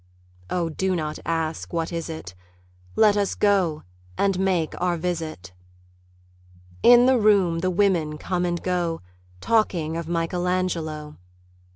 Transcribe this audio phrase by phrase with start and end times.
[0.49, 2.33] Oh, do not ask, "What is it?"
[2.95, 3.83] Let us go
[4.17, 5.53] and make our visit.
[6.81, 9.01] In the room the women come and go
[9.41, 11.17] Talking of Michelangelo.